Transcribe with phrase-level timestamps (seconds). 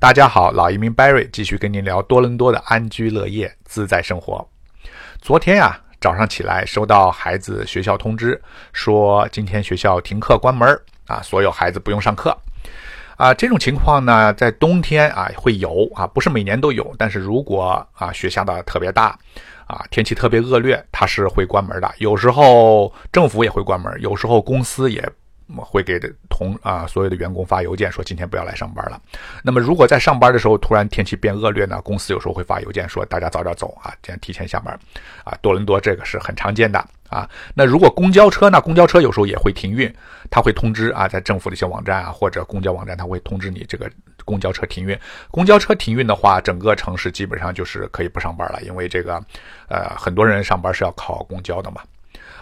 [0.00, 4.48] 大家好，老移民 Barry 继续跟您聊多伦多的安居乐业、自在生活。
[5.20, 8.40] 昨天呀，早上起来收到孩子学校通知，
[8.72, 10.66] 说今天学校停课关门
[11.06, 12.34] 啊，所有孩子不用上课
[13.18, 13.34] 啊。
[13.34, 19.08] 这种情况呢，在冬天啊会有啊，不是每年都有，但是如果啊雪下的特别大
[19.66, 21.94] 啊，天气特别恶劣，它是会关门的。
[21.98, 25.06] 有时候政府也会关门，有时候公司也。
[25.56, 25.98] 会给
[26.28, 29.00] 同啊所有的员工发邮件说今天不要来上班了。
[29.42, 34.78] 那么如果在上班的时候突然天气变恶劣呢，公司有时候会发邮件说大家早点走啊，今天提前下班。
[35.24, 37.28] 啊，多伦多这个是很常见的啊。
[37.54, 39.92] 那如果公交车呢，公交车有时候也会停运，
[40.30, 43.90] 他会通知啊，在政府的一些网站啊或者公交网站，他会通知你这个
[44.24, 44.98] 公交车停运。
[45.30, 49.22] 公交车停运的话，整个城市基本上就是可以不上班了，因为这个
[49.68, 51.82] 呃很多人上班是要靠公交的嘛。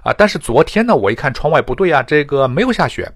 [0.08, 0.14] 啊！
[0.16, 3.12] 但是昨天呢，我一看窗外不对啊，这个没有下雪，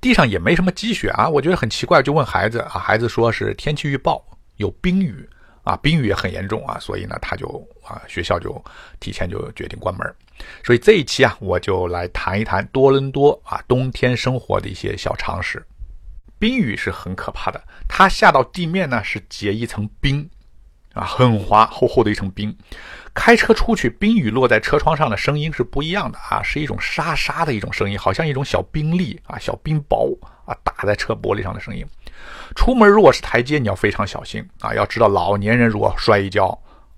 [0.00, 4.24] 地上也没什么积雪啊，我觉得很奇怪，就问孩子啊，孩子说是天气预报
[4.56, 5.28] 有冰雨
[5.62, 7.46] 啊，冰雨也很严重啊，所以呢，他就
[7.86, 8.64] 啊，学校就
[9.00, 10.14] 提前就决定关门。
[10.64, 15.62] 所以这一期啊，我就来谈一谈多伦多啊冬天生活的一些小常识。
[16.38, 20.26] 冰雨是很可怕的，它下到地面呢是结一层冰。
[20.94, 22.56] 啊，很滑，厚厚的一层冰。
[23.12, 31.84] 开车出去，冰雨落在车窗上的声音是不一样的啊，是一种沙沙的一种声音，好像一种小冰粒啊，小冰雹啊打在车玻璃上的声音。
[32.54, 36.46] 出门如果是台阶，你要非常小心啊，要知道老年人如果摔一跤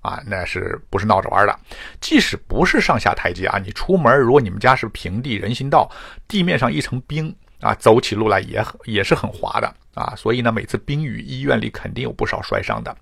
[0.01, 1.59] 啊，那是不是闹着玩的？
[1.99, 5.89] 即使不是上下台阶啊，你出门如果你们家是平地人行道，
[6.27, 10.13] 地面上一层冰啊，走起路来也也是很滑的啊。
[10.15, 12.95] 所以呢，每次冰雨，医院里肯定有不少摔伤的。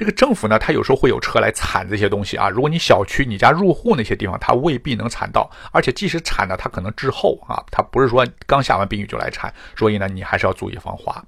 [0.00, 2.48] 这个政府呢，它有时候会有车来铲这些东西啊。
[2.48, 11.22] 如果你小区、你家入户那些地方，它未必能铲到，而且即使铲呢，它可能滞后啊，它不是说刚下完冰雨就来铲，所以呢，你还是要注意防滑。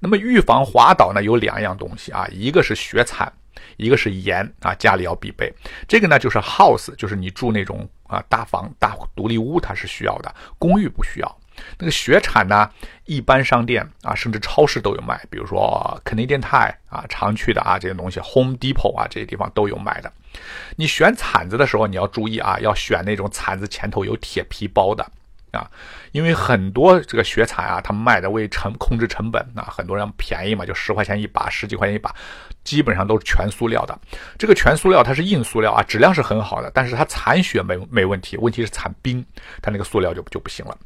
[0.00, 3.32] 那么预防滑倒呢，有两样东西啊，一个是雪铲，
[3.78, 5.50] 一个是盐啊，家里要必备。
[5.88, 11.39] 这个呢，就是 house，就是你住那种啊大房、大独立屋，它是需要的，公寓不需要。
[11.78, 12.70] 那个雪铲呢，
[13.04, 20.12] 一般商店啊，甚至超市都有卖，比如说 Canadian Tire 啊，常去的啊这些东西，Home Depot 啊这些地方都有卖的。
[20.76, 25.04] 你选铲子的时候，你要注意啊，要选那种铲子前头有铁皮包的
[25.50, 25.68] 啊，
[26.12, 32.14] 因为很多这个雪铲啊，他们卖的为成控制成本啊，很多人便宜嘛，就十块钱一把，十几块钱一把，
[32.62, 33.98] 基本上都是全塑料的。
[34.38, 39.26] 这个全塑料它是硬塑料啊，质量是很好的，但是它铲雪没没问题，问题是铲冰，
[39.60, 40.78] 它那个塑料就就不行了。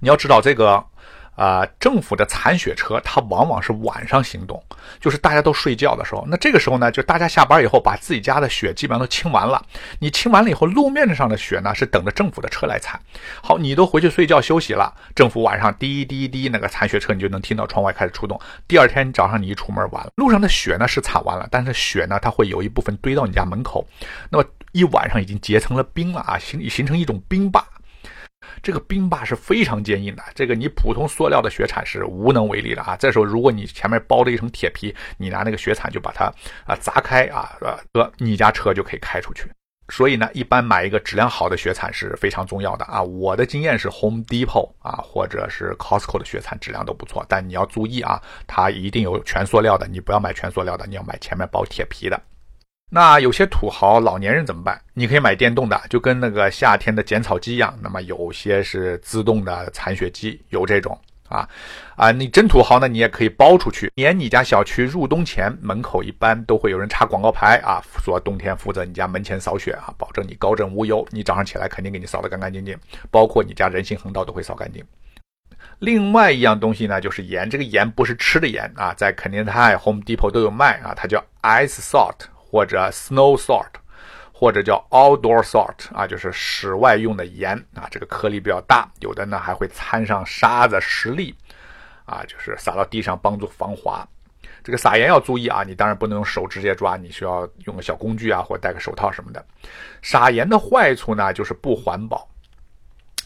[0.00, 0.84] 你要知道这个，
[1.34, 4.62] 啊，政府的铲雪车它往往是晚上行动，
[4.98, 6.24] 就是大家都睡觉的时候。
[6.28, 9.62] 那这个时候呢，就大家下班以后把自己家的雪基本上都清完了。
[9.98, 12.98] 你清完了以后，路面上的雪呢是等着政府的车来铲。
[13.42, 18.40] 好，你都回去睡觉休息了，政府晚上滴滴滴那个铲雪车你就能听到窗外开始出动。
[18.66, 23.86] 第二天早上你一出门完了，路上的雪呢是铲完了，但是雪呢它会有一部分堆到你家门口，
[24.30, 27.62] 那么一晚上已经结成了冰了啊，形形成一种冰坝。
[28.62, 32.96] 这个冰坝是非常坚硬的，这个你普通塑料的雪铲是无能为力的啊。
[32.96, 36.24] 这时候，如果你前面包了一层铁皮，你拿那个雪铲就把它
[36.66, 39.48] 啊砸开啊，呃，你家车就可以开出去。
[39.88, 43.00] 所以呢，一般买一个质量好的雪铲是非常重要的啊。
[43.00, 52.20] 我的经验是 Home Depot 啊，或者是 Costco 的雪铲质量都不错，但你要注意啊，它一定有全塑料的，你不要买全塑料的，你要买前面包铁皮的。
[52.88, 54.80] 那有些土豪老年人怎么办？
[54.94, 57.76] 你可以买电动的，就跟那个夏天的剪草机一样。
[57.82, 60.96] 那么有些是自动的铲雪机，有这种
[61.28, 61.48] 啊
[61.96, 62.12] 啊！
[62.12, 63.90] 你真土豪呢，你也可以包出去。
[63.96, 71.04] 连你家小区入冬前，门口一般都会有人插广告牌啊，说冬天负责你家门前扫雪啊，保证你高枕无忧。
[71.10, 72.78] 你早上起来肯定给你扫得干干净净，
[73.10, 74.84] 包括你家人行横道都会扫干净。
[75.80, 77.50] 另外一样东西呢，就是盐。
[77.50, 82.28] 这个盐不是吃的盐啊，在肯定泰、Home Depot 都有卖啊，它叫 Ice Salt。
[82.48, 83.68] 或者 snow salt，
[84.32, 91.34] 或者叫 outdoor salt 啊，就是室外用的盐啊，这个颗粒比较大，有的呢还会掺上沙子、石粒
[92.04, 94.06] 啊，就是撒到地上帮助防滑。
[94.62, 99.44] 这个撒盐要注意啊，你当然不能用手直接抓，你需要用个小工具啊，或戴个手套什么的。
[100.02, 102.28] 撒盐的坏处呢，就是不环保。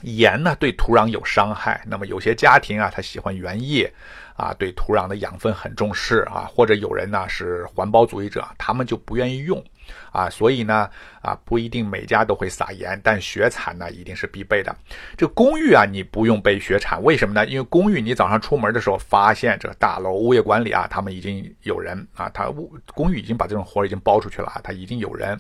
[0.03, 3.93] 盐呢对土壤有伤害，那么有些家庭啊，他喜欢原液，
[4.37, 9.63] 啊，对土壤的养分很重视啊，或者有人呢是环保主义者，他们就不愿意用，
[10.11, 10.89] 啊，所以呢，
[11.21, 14.75] 啊不一定每家都会撒盐，但雪铲呢一定是必备的。
[15.17, 17.47] 这公寓啊，你不用备雪铲，为什么呢？
[17.47, 25.39] 因为公寓你早上出门的时候发现这个大楼物业管理啊，他们已经有人啊，他物公寓已经把这种活已经包出去了啊，他已经有人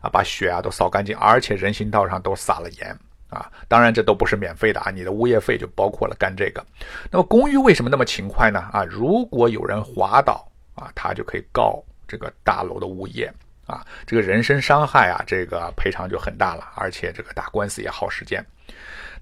[0.00, 2.98] 啊把雪啊都扫干净，而且人行道上都撒了盐。
[3.30, 6.64] 啊，当然这都不是免费的啊，你的物业费就包括了干这个。
[7.10, 8.58] 那么公寓为什么那么勤快呢？
[8.72, 13.32] 啊，如果有人滑倒啊，他就可以告这个大楼的物业
[13.66, 18.44] 啊，这个人身伤害啊，这个赔偿就很大了，而且这个打官司也耗时间。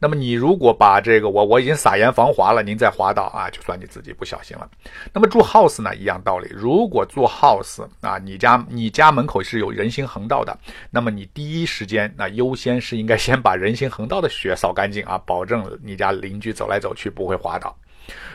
[0.00, 4.68] 那么你如果把这个我我已经撒盐防滑了，您再滑倒啊，就算你自己不小心了。
[5.12, 6.48] 那么住 house 呢，一样道理。
[6.50, 10.56] 如果住 house 啊，你家你家门口是有人行横道的，
[10.90, 17.76] 那么你第一时间那优先是应该先把人行横道的雪扫干净啊，保证你家邻居走来走去不会滑倒。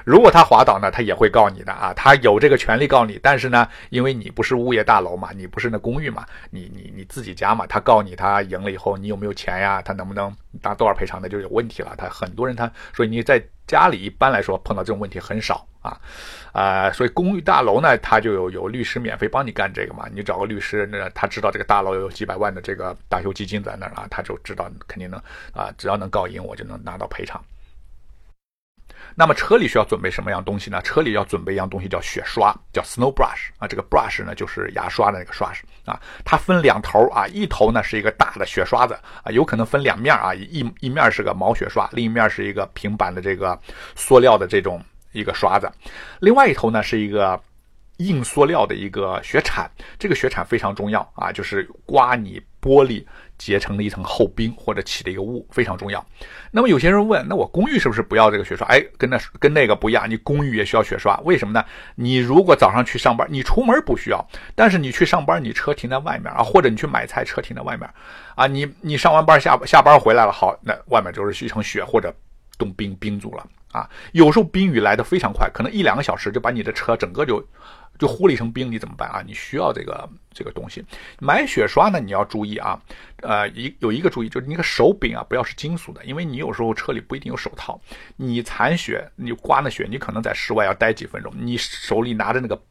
[0.05, 3.19] 如果他滑倒呢，他也会告你的啊，他有这个权利告你。
[3.23, 9.81] 但是呢，因为你不是物业大楼嘛，你不是那公寓嘛，你你你自己家嘛，他告你，他赢了以后，你有没有钱呀？
[9.81, 10.31] 他能不能
[10.63, 11.93] 拿多少赔偿的就有问题了。
[11.97, 15.99] 他很多人他所以你在家里一般来说碰到这种问题很少啊，
[16.51, 20.07] 啊，所以公寓大楼呢，他就有有律师免费帮你干这个嘛。
[20.13, 25.19] 你找个律师，那他知道这个大楼有几百万的这个大修基金在那儿啊，他就知道肯定能
[25.53, 27.43] 啊，只要能告赢，我就能拿到赔偿。
[29.15, 30.81] 那么车里需要准备什么样东西呢？
[30.81, 33.67] 车里要准备一样东西叫雪刷，叫 snow brush 啊。
[33.67, 35.99] 这个 brush 呢就是牙刷的那个刷子啊。
[36.25, 43.59] 它分两头啊，一头呢是一个大的雪刷子啊，有可能分两面啊，一一面是个毛雪刷，另一面是一个平板的这个
[43.95, 45.71] 塑料的这种一个刷子。
[46.19, 47.39] 另外一头呢是一个
[47.97, 53.05] 硬塑料的一个雪铲，这个雪铲非常重要啊，就是刮你玻璃。
[53.35, 56.05] 结成了一层厚冰或者起的一个雾，非常重要。
[56.49, 58.65] 那么有些人问，那我公寓是不是不要这个雪刷？
[58.67, 61.65] 哎，跟那跟那个不一样，你公寓也需要雪刷，为什么呢？
[61.95, 64.25] 你如果早上去上班，你出门不需要，
[64.55, 67.89] 但是你去上班，你车停在外面啊，或者你去买菜，车停在外面
[68.35, 72.15] 啊，你你上完班下下班回来了，好，那外面就是一层雪或者
[72.57, 73.89] 冻冰冰住了啊。
[74.13, 77.45] 有时候冰雨来的非常快，可能一两个小时就把你的车整个就。
[78.03, 79.23] 就糊了一层冰，你怎么办啊？
[79.25, 80.83] 你需要这个这个东西。
[81.19, 82.77] 买雪刷呢，你要注意啊，
[83.21, 87.79] 呃，一有一个注意就是那个手柄啊，不要是金属的，因为你有时候车里不一定有手套，
[88.17, 92.61] 你残雪，你刮那雪，你可能在室外要待几分钟，你手里拿着那个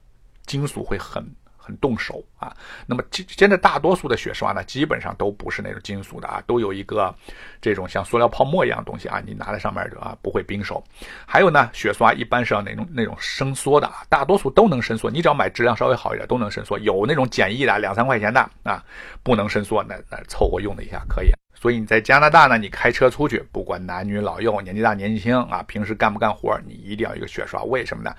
[0.44, 1.24] 金属会很。
[1.62, 2.54] 很动手啊，
[2.86, 7.14] 那么现现在大多数的雪刷呢，基本上都不是那种金属的啊，都有一个
[7.60, 10.82] 这种像塑料泡沫一样的东西啊，你拿在上面就啊不会冰手。
[11.24, 16.78] 还有呢，雪刷一般是要那种那种伸缩的啊，大多数都能伸缩，你只要买质量稍微好一点都能伸缩。
[16.80, 18.82] 有那种简易的两三块钱的啊，
[19.22, 21.30] 不能伸缩，那那凑合用了一下可以。
[21.54, 28.12] 所以你在加拿大呢，你开车出去，不管男女老幼、年纪大年纪轻啊，平时干不干活，你一定要一个雪刷，为什么呢？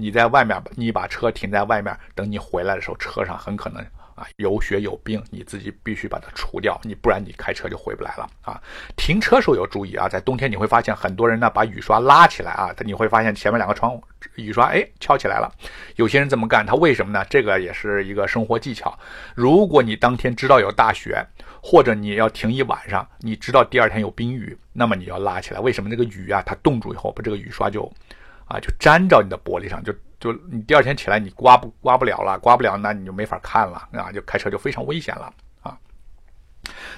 [0.00, 3.82] 你在外面，你把车停在外面，等你回来的时候，车上很可能
[4.14, 8.60] 啊有雪有冰，你自己必须把它除掉，你不然你开车就回不来了啊。
[8.96, 14.02] 停车时候要注意啊，在冬天你会发现很多人呢把雨刷拉起来啊，你会发现前面两个窗户
[14.36, 15.52] 雨刷哎翘起来了，
[15.96, 17.24] 有些人这么干，他为什么呢？
[17.28, 18.98] 这个也是一个生活技巧。
[19.34, 21.22] 如果你当天知道有大雪，
[21.62, 25.60] 或者你要停一晚上，你知道第二天有冰雨，那么你要拉起来。
[25.60, 27.90] 为什么那个雨啊，它冻住以后，把这个雨刷就。
[28.50, 35.32] 啊，就粘着你的玻璃上，就就你第二天起来你刮不刮不了了，刮不了那你就没法看了啊，就开车就非常危险了
[35.62, 35.78] 啊。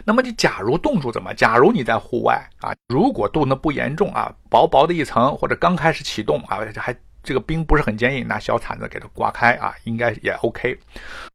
[0.02, 1.34] 那么你假如冻住怎么？
[1.34, 10.78] 假如你在户外啊，如果冻得不严重啊，薄薄的一层或者刚开始启动啊，还这个冰不是很坚硬，拿小铲子给它刮开啊，应该也 OK。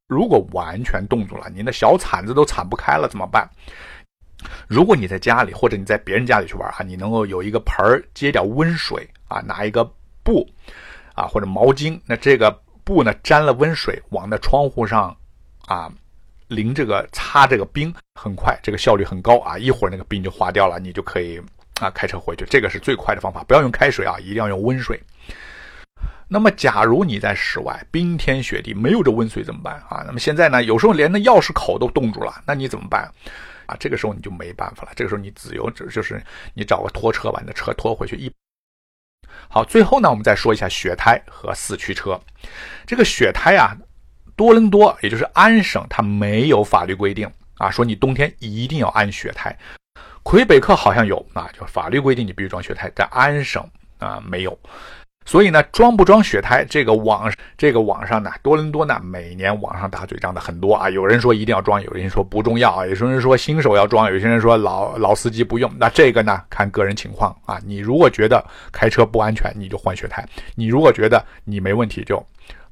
[0.08, 3.48] 如果完全冻住了，您的小铲子都铲不开了怎么办？
[4.68, 9.88] 如果你在家里或者你在别人家里去玩哈，你能够有一个盆儿接点温水啊，拿一个。
[10.28, 10.46] 布，
[11.16, 12.52] 啊或者毛巾，那这个
[12.84, 15.16] 布呢沾了温水，往那窗户上，
[15.68, 15.90] 啊
[16.50, 21.42] 淋这个擦这个冰，很快，这个效率很高啊，一会儿那个冰就化掉了，你就可以
[21.80, 25.02] 啊开车回去，这个是最快的方法，不要用开水啊，一定要用温水。
[26.28, 30.04] 那么假如你在室外，冰天雪地，没有这温水怎么办啊？
[30.06, 33.10] 那么现在呢，有时候连那钥匙口都冻住了，那你怎么办？
[33.66, 36.22] 啊，这个时候你就没办法了，这个时候你只有就是
[36.54, 38.30] 你找个拖车把你的车拖回去一。
[39.50, 42.20] 好，最后呢，我们再说一下雪胎和四驱车。
[42.86, 43.76] 这个雪胎啊，
[44.36, 49.58] 多伦多也就是安省，它没有法律规定啊，说你冬天一定要安雪胎。
[50.24, 54.60] 魁北克好像有啊，就法律规定你必须装雪胎，在安省啊没有。
[55.28, 60.90] 所以呢，装不装雪胎，这个网这个网上呢，多伦多呢，每年网上打嘴仗的很多啊。
[60.90, 62.88] 有人说一定要装，有人说不重要啊。
[62.88, 65.70] 有些人说新手要装，有些人说老老司机不用。
[65.78, 67.60] 那这个呢，看个人情况啊。
[67.66, 68.42] 你如果觉得
[68.72, 70.24] 开车不安全，你就换雪胎；
[70.56, 72.26] 你如果觉得你没问题，就。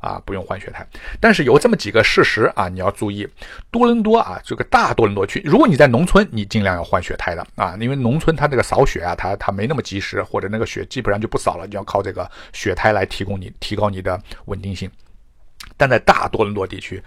[0.05, 0.85] 啊，不用换雪胎，
[1.19, 3.27] 但是有这么几个事实啊，你要注意。
[3.71, 14.89] 多伦多啊，这个大多伦多区，如果你在农村，你尽量要换雪胎的啊，因为农村它这个扫雪啊，它它没那么及时，或者那个雪基本上就不扫了，你要靠这个雪胎来提供你提高你的稳定性。
[15.77, 17.03] 但在大多伦多地区，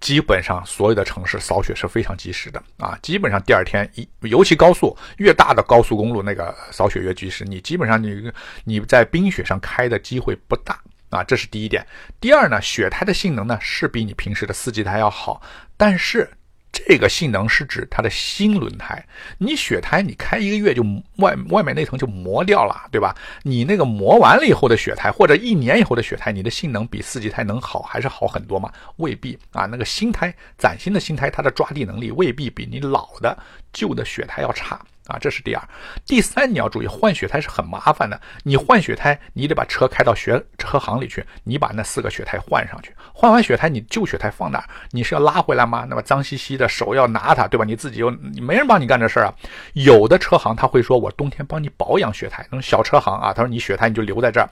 [0.00, 2.98] 基本上所有的城市扫雪是非常及时的啊！
[3.00, 7.44] 基本上第二天，一尤其高速越大的高速公路，那个扫雪越及时。
[7.44, 8.30] 你基本上你
[8.64, 10.78] 你在冰雪上开的机会不大
[11.12, 11.86] 啊，这是第一点。
[12.20, 15.40] 第二呢，雪胎的性能呢是比你平时的四季胎要好，
[15.76, 16.28] 但是。
[16.74, 19.04] 这个性能是指它的新轮胎，
[19.36, 20.82] 你雪胎你开一个月就
[21.16, 23.14] 外外面那层就磨掉了，对吧？
[23.42, 28.72] 你那个磨完了以后的雪胎，或者一年以后的雪胎，你的性能比四季胎能好还是好很多吗？
[28.96, 29.66] 未必啊。
[29.66, 33.38] 那个新胎崭新的新胎，它的抓地能力未必比你老的
[33.70, 34.80] 旧的雪胎要差。
[35.06, 35.62] 啊，这是第二，
[36.06, 38.20] 第三你要注意换雪胎是很麻烦的。
[38.44, 42.94] 你换雪胎，你得把车开到雪车行里去，你把那四个雪胎换上去。
[43.12, 44.64] 换完雪胎，你旧雪胎放哪？
[44.92, 45.84] 你是要拉回来吗？
[45.88, 47.64] 那么脏兮兮的手要拿它，对吧？
[47.64, 49.34] 你自己又没人帮你干这事儿啊。
[49.74, 52.42] 有的车行他会说，我冬天帮你保养雪胎。
[52.44, 54.48] 那种小车行啊，他说你雪胎你就留在这儿，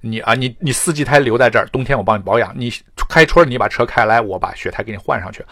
[0.00, 2.52] 你啊你你四季胎留在这儿，冬天我帮你保养。
[2.56, 2.72] 你
[3.08, 5.44] 开春你把车开来，我把雪胎给你换上去。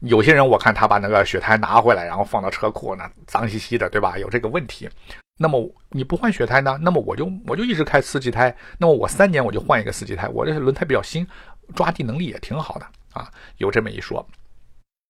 [0.00, 4.18] 有些人我看他把那个雪胎拿回来，然后放到车库，那脏兮兮的，对吧？
[4.18, 4.88] 有这个问题。
[5.36, 6.78] 那么你不换雪胎呢？
[6.80, 8.54] 那么我就我就一直开四季胎。
[8.78, 10.28] 那么我三年我就换一个四季胎。
[10.28, 11.26] 我这轮胎比较新，
[11.74, 13.28] 抓地能力也挺好的啊。
[13.58, 14.24] 有这么一说。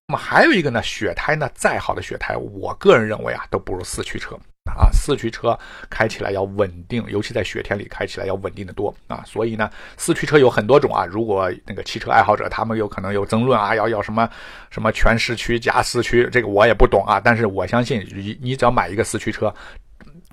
[0.07, 4.39] 那么还有一个呢，雪胎呢，再好的雪胎，我个人认为啊，都不如四驱车。
[4.77, 5.59] 啊，四驱车
[5.91, 9.23] 开起来要稳定，尤其在雪天里开起来要稳定的多啊。
[9.27, 11.05] 所以呢，四驱车有很多种啊。
[11.07, 14.29] 如果那个汽车爱好者他们有可能有争论啊，要要什么
[14.71, 17.21] 什么全四驱加四驱，这个我也不懂啊。
[17.23, 19.55] 但是我相信，你你只要买一个四驱车，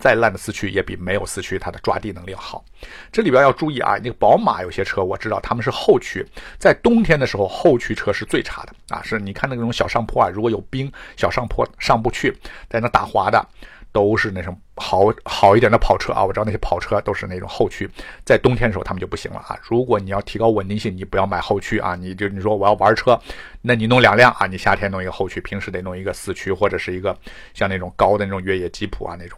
[0.02, 2.66] 再烂的四驱也比没有四驱它的抓地能力要好。
[3.12, 6.26] 这里边要注意啊，那个宝马有些车我知道他们是后驱，
[6.58, 9.02] 在冬天的时候后驱车是最差的啊。
[9.04, 12.36] 是你看那种小上坡啊，如果有冰，小上坡上不去，
[12.68, 13.46] 在那打滑的。
[13.94, 17.86] 都是那种好好一点的跑车啊，我知道那些跑车都是那种后驱，
[18.24, 19.60] 在冬天的时候他们就不行了啊。
[19.62, 23.20] 如果你要提高稳定性，你不要买后驱啊，你就你说我要玩车，
[23.62, 27.14] 那你弄两辆啊，你夏天弄一个后驱，平时得弄一个四驱或者是一个
[27.54, 29.38] 像那种高的那种越野吉普啊那种，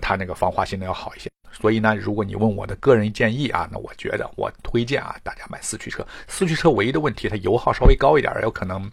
[0.00, 1.30] 它那个防滑性能要好一些。
[1.52, 6.06] 所以呢，如果你问我的个人建议啊，那我觉得我推荐啊大家买四驱车。
[6.26, 8.90] 四驱车唯一的问题，它油耗稍微高一点，有可能。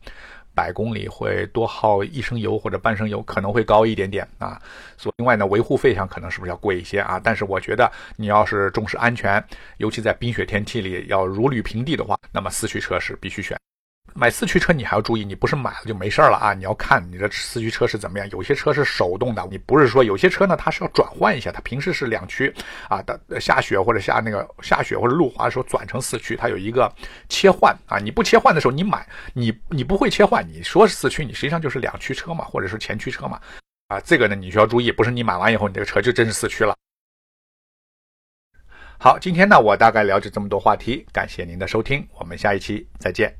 [0.55, 4.61] 百公里会多耗一升油或者半升油，可能会高一点点啊。
[4.97, 7.21] 所另外呢，维护费上可能是不是要贵一些啊？
[7.23, 9.41] 但是我觉得你要是重视安全，
[9.77, 13.57] 尤其在冰雪天气里要如履平地的话，那么四驱车是必须选。
[14.13, 16.53] 买四驱车你还要注意，你不是买了就没事了啊！
[16.53, 18.29] 你要看你的四驱车是怎么样。
[18.31, 22.53] 有些车是手动的，你不是说有些车呢，它是要转换一下，它平时是两驱
[22.87, 26.91] 啊，的下雪或者下那个下雪或者路滑的时候转成四驱，它有一个
[27.29, 27.97] 切换啊。
[27.97, 33.39] 你不切换的时候，你买你你不会切换，你说是四驱，你实际上就是两驱车嘛，或者是前驱车嘛
[33.87, 33.99] 啊。
[34.01, 36.75] 这个呢，你需要注意，不是你买完以后你这个车就真是四驱了。
[38.97, 43.33] 好，今天呢我大概了解这么多话题，感谢您的收听，我们下一期再见。